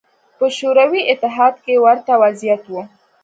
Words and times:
په 0.37 0.45
شوروي 0.57 1.01
اتحاد 1.13 1.55
کې 1.65 1.73
ورته 1.85 2.13
وضعیت 2.23 2.63
و 2.67 2.73